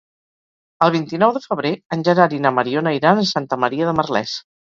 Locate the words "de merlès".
3.91-4.35